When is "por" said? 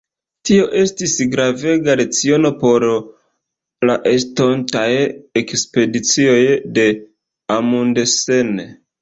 2.63-2.85